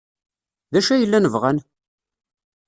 [0.71, 1.57] D acu ay llan bɣan?